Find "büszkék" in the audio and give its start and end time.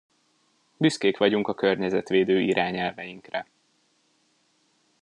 0.77-1.17